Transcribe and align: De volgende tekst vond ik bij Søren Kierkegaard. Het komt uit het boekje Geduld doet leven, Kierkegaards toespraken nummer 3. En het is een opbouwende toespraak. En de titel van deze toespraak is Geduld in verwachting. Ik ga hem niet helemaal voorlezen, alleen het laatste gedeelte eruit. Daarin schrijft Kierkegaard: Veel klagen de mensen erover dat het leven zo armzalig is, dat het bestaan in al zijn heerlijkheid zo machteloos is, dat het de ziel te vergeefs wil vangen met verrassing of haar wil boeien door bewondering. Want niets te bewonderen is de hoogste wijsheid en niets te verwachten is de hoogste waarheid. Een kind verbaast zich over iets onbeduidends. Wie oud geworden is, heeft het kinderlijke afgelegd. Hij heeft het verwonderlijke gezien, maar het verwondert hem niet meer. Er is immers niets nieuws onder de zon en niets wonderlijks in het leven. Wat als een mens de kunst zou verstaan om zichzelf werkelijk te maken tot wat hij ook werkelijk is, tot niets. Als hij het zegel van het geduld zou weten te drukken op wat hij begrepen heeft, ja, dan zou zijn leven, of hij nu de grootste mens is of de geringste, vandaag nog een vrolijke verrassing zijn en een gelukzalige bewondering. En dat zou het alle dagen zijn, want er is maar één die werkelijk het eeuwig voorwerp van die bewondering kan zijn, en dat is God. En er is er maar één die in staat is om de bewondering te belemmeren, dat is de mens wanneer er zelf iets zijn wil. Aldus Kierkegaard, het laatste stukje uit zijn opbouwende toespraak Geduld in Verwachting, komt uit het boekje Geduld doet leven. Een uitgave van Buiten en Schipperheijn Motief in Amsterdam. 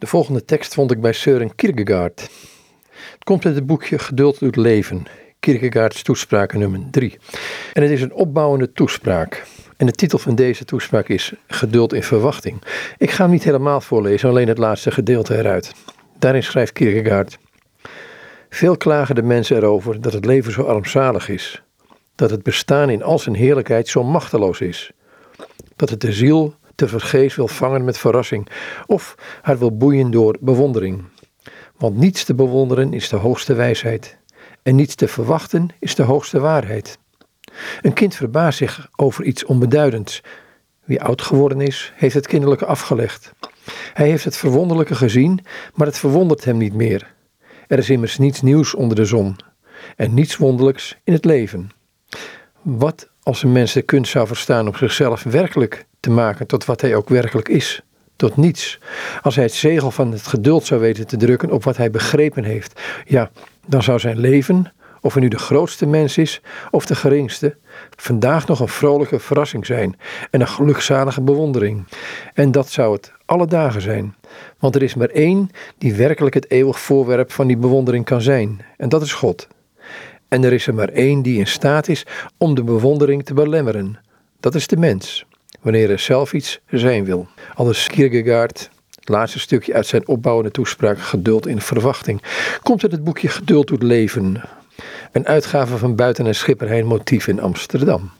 De 0.00 0.06
volgende 0.06 0.44
tekst 0.44 0.74
vond 0.74 0.90
ik 0.90 1.00
bij 1.00 1.12
Søren 1.12 1.54
Kierkegaard. 1.54 2.20
Het 2.90 3.24
komt 3.24 3.46
uit 3.46 3.54
het 3.54 3.66
boekje 3.66 3.98
Geduld 3.98 4.38
doet 4.38 4.56
leven, 4.56 5.06
Kierkegaards 5.40 6.02
toespraken 6.02 6.58
nummer 6.58 6.80
3. 6.90 7.18
En 7.72 7.82
het 7.82 7.90
is 7.90 8.02
een 8.02 8.12
opbouwende 8.12 8.72
toespraak. 8.72 9.46
En 9.76 9.86
de 9.86 9.92
titel 9.92 10.18
van 10.18 10.34
deze 10.34 10.64
toespraak 10.64 11.08
is 11.08 11.32
Geduld 11.46 11.92
in 11.92 12.02
verwachting. 12.02 12.62
Ik 12.98 13.10
ga 13.10 13.22
hem 13.22 13.32
niet 13.32 13.44
helemaal 13.44 13.80
voorlezen, 13.80 14.28
alleen 14.28 14.48
het 14.48 14.58
laatste 14.58 14.90
gedeelte 14.90 15.38
eruit. 15.38 15.72
Daarin 16.18 16.42
schrijft 16.42 16.72
Kierkegaard: 16.72 17.38
Veel 18.48 18.76
klagen 18.76 19.14
de 19.14 19.22
mensen 19.22 19.56
erover 19.56 20.00
dat 20.00 20.12
het 20.12 20.24
leven 20.24 20.52
zo 20.52 20.62
armzalig 20.62 21.28
is, 21.28 21.62
dat 22.14 22.30
het 22.30 22.42
bestaan 22.42 22.90
in 22.90 23.02
al 23.02 23.18
zijn 23.18 23.34
heerlijkheid 23.34 23.88
zo 23.88 24.04
machteloos 24.04 24.60
is, 24.60 24.90
dat 25.76 25.90
het 25.90 26.00
de 26.00 26.12
ziel 26.12 26.54
te 26.80 26.88
vergeefs 26.88 27.36
wil 27.36 27.48
vangen 27.48 27.84
met 27.84 27.98
verrassing 27.98 28.48
of 28.86 29.14
haar 29.42 29.58
wil 29.58 29.76
boeien 29.76 30.10
door 30.10 30.36
bewondering. 30.40 31.04
Want 31.76 31.96
niets 31.96 32.24
te 32.24 32.34
bewonderen 32.34 32.92
is 32.92 33.08
de 33.08 33.16
hoogste 33.16 33.54
wijsheid 33.54 34.18
en 34.62 34.74
niets 34.74 34.94
te 34.94 35.08
verwachten 35.08 35.68
is 35.78 35.94
de 35.94 36.02
hoogste 36.02 36.38
waarheid. 36.38 36.98
Een 37.82 37.92
kind 37.92 38.14
verbaast 38.14 38.58
zich 38.58 38.88
over 38.96 39.24
iets 39.24 39.44
onbeduidends. 39.44 40.22
Wie 40.84 41.02
oud 41.02 41.22
geworden 41.22 41.60
is, 41.60 41.92
heeft 41.94 42.14
het 42.14 42.26
kinderlijke 42.26 42.66
afgelegd. 42.66 43.32
Hij 43.92 44.08
heeft 44.08 44.24
het 44.24 44.36
verwonderlijke 44.36 44.94
gezien, 44.94 45.40
maar 45.74 45.86
het 45.86 45.98
verwondert 45.98 46.44
hem 46.44 46.56
niet 46.56 46.74
meer. 46.74 47.14
Er 47.66 47.78
is 47.78 47.90
immers 47.90 48.18
niets 48.18 48.42
nieuws 48.42 48.74
onder 48.74 48.96
de 48.96 49.04
zon 49.04 49.36
en 49.96 50.14
niets 50.14 50.36
wonderlijks 50.36 50.96
in 51.04 51.12
het 51.12 51.24
leven. 51.24 51.70
Wat 52.62 53.10
als 53.22 53.42
een 53.42 53.52
mens 53.52 53.72
de 53.72 53.82
kunst 53.82 54.10
zou 54.10 54.26
verstaan 54.26 54.66
om 54.66 54.74
zichzelf 54.74 55.22
werkelijk 55.22 55.88
te 56.00 56.10
maken 56.10 56.46
tot 56.46 56.64
wat 56.64 56.80
hij 56.80 56.94
ook 56.94 57.08
werkelijk 57.08 57.48
is, 57.48 57.82
tot 58.16 58.36
niets. 58.36 58.78
Als 59.22 59.34
hij 59.34 59.44
het 59.44 59.54
zegel 59.54 59.90
van 59.90 60.12
het 60.12 60.26
geduld 60.26 60.66
zou 60.66 60.80
weten 60.80 61.06
te 61.06 61.16
drukken 61.16 61.50
op 61.50 61.64
wat 61.64 61.76
hij 61.76 61.90
begrepen 61.90 62.44
heeft, 62.44 62.80
ja, 63.04 63.30
dan 63.66 63.82
zou 63.82 63.98
zijn 63.98 64.18
leven, 64.18 64.72
of 65.00 65.12
hij 65.12 65.22
nu 65.22 65.28
de 65.28 65.38
grootste 65.38 65.86
mens 65.86 66.18
is 66.18 66.40
of 66.70 66.86
de 66.86 66.94
geringste, 66.94 67.56
vandaag 67.96 68.46
nog 68.46 68.60
een 68.60 68.68
vrolijke 68.68 69.18
verrassing 69.18 69.66
zijn 69.66 69.96
en 70.30 70.40
een 70.40 70.48
gelukzalige 70.48 71.20
bewondering. 71.20 71.84
En 72.34 72.52
dat 72.52 72.70
zou 72.70 72.92
het 72.92 73.12
alle 73.24 73.46
dagen 73.46 73.80
zijn, 73.80 74.14
want 74.58 74.74
er 74.74 74.82
is 74.82 74.94
maar 74.94 75.08
één 75.08 75.50
die 75.78 75.94
werkelijk 75.94 76.34
het 76.34 76.50
eeuwig 76.50 76.80
voorwerp 76.80 77.32
van 77.32 77.46
die 77.46 77.56
bewondering 77.56 78.04
kan 78.04 78.22
zijn, 78.22 78.64
en 78.76 78.88
dat 78.88 79.02
is 79.02 79.12
God. 79.12 79.48
En 80.28 80.44
er 80.44 80.52
is 80.52 80.66
er 80.66 80.74
maar 80.74 80.88
één 80.88 81.22
die 81.22 81.38
in 81.38 81.46
staat 81.46 81.88
is 81.88 82.06
om 82.36 82.54
de 82.54 82.64
bewondering 82.64 83.24
te 83.24 83.34
belemmeren, 83.34 83.98
dat 84.40 84.54
is 84.54 84.66
de 84.66 84.76
mens 84.76 85.26
wanneer 85.62 85.90
er 85.90 85.98
zelf 85.98 86.32
iets 86.32 86.60
zijn 86.70 87.04
wil. 87.04 87.28
Aldus 87.54 87.86
Kierkegaard, 87.86 88.70
het 88.94 89.08
laatste 89.08 89.38
stukje 89.38 89.74
uit 89.74 89.86
zijn 89.86 90.08
opbouwende 90.08 90.50
toespraak 90.50 90.98
Geduld 90.98 91.46
in 91.46 91.60
Verwachting, 91.60 92.22
komt 92.62 92.82
uit 92.82 92.92
het 92.92 93.04
boekje 93.04 93.28
Geduld 93.28 93.66
doet 93.66 93.82
leven. 93.82 94.40
Een 95.12 95.26
uitgave 95.26 95.76
van 95.76 95.94
Buiten 95.94 96.26
en 96.26 96.34
Schipperheijn 96.34 96.86
Motief 96.86 97.28
in 97.28 97.40
Amsterdam. 97.40 98.08